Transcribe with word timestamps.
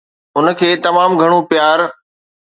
ان 0.37 0.45
کي 0.59 0.69
تمام 0.85 1.11
گهڻو 1.19 1.39
پيار 1.49 1.79